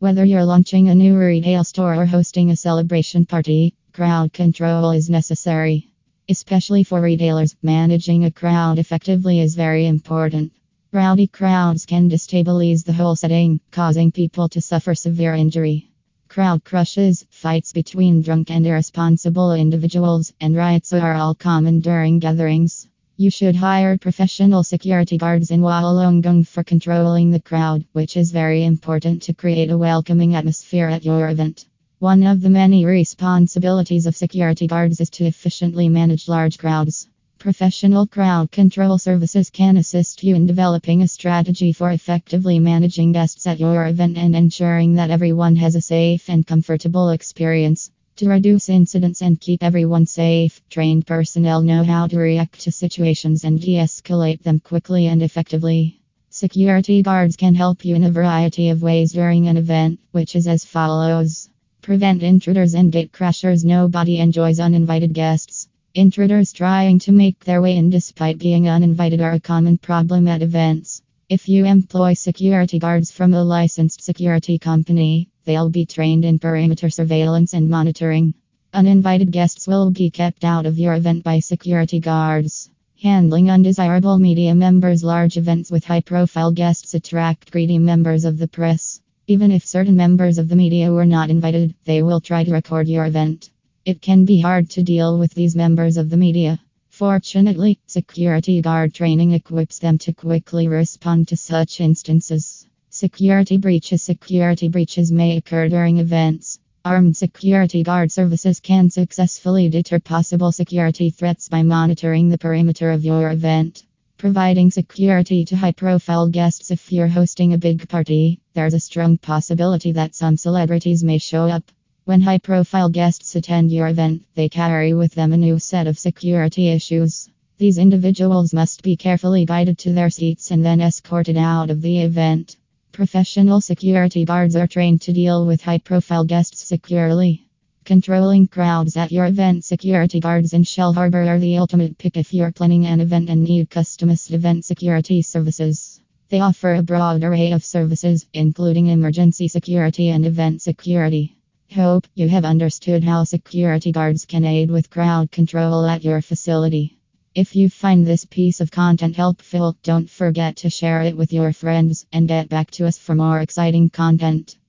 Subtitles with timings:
[0.00, 5.10] Whether you're launching a new retail store or hosting a celebration party, crowd control is
[5.10, 5.92] necessary.
[6.26, 10.52] Especially for retailers, managing a crowd effectively is very important.
[10.90, 15.90] Rowdy crowds can destabilize the whole setting, causing people to suffer severe injury.
[16.28, 22.88] Crowd crushes, fights between drunk and irresponsible individuals, and riots are all common during gatherings.
[23.20, 28.64] You should hire professional security guards in Wollongong for controlling the crowd, which is very
[28.64, 31.66] important to create a welcoming atmosphere at your event.
[31.98, 37.08] One of the many responsibilities of security guards is to efficiently manage large crowds.
[37.38, 43.46] Professional crowd control services can assist you in developing a strategy for effectively managing guests
[43.46, 47.90] at your event and ensuring that everyone has a safe and comfortable experience.
[48.20, 53.44] To reduce incidents and keep everyone safe, trained personnel know how to react to situations
[53.44, 56.02] and de escalate them quickly and effectively.
[56.28, 60.46] Security guards can help you in a variety of ways during an event, which is
[60.46, 61.48] as follows.
[61.80, 63.64] Prevent intruders and gate gatecrashers.
[63.64, 65.66] Nobody enjoys uninvited guests.
[65.94, 70.42] Intruders trying to make their way in despite being uninvited are a common problem at
[70.42, 71.00] events.
[71.30, 76.88] If you employ security guards from a licensed security company, they'll be trained in perimeter
[76.88, 78.32] surveillance and monitoring.
[78.72, 82.70] Uninvited guests will be kept out of your event by security guards.
[83.02, 85.02] Handling undesirable media members.
[85.02, 89.00] Large events with high profile guests attract greedy members of the press.
[89.26, 92.86] Even if certain members of the media were not invited, they will try to record
[92.86, 93.50] your event.
[93.84, 96.60] It can be hard to deal with these members of the media.
[96.90, 102.59] Fortunately, security guard training equips them to quickly respond to such instances.
[103.00, 106.58] Security breaches Security breaches may occur during events.
[106.84, 113.02] Armed security guard services can successfully deter possible security threats by monitoring the perimeter of
[113.02, 113.84] your event.
[114.18, 119.16] Providing security to high profile guests if you're hosting a big party, there's a strong
[119.16, 121.72] possibility that some celebrities may show up.
[122.04, 125.98] When high profile guests attend your event, they carry with them a new set of
[125.98, 127.30] security issues.
[127.56, 132.00] These individuals must be carefully guided to their seats and then escorted out of the
[132.00, 132.58] event.
[133.00, 137.46] Professional security guards are trained to deal with high profile guests securely.
[137.86, 139.64] Controlling crowds at your event.
[139.64, 143.70] Security guards in Shellharbour are the ultimate pick if you're planning an event and need
[143.70, 145.98] customized event security services.
[146.28, 151.38] They offer a broad array of services, including emergency security and event security.
[151.74, 156.99] Hope you have understood how security guards can aid with crowd control at your facility.
[157.32, 161.52] If you find this piece of content helpful, don't forget to share it with your
[161.52, 164.56] friends and get back to us for more exciting content.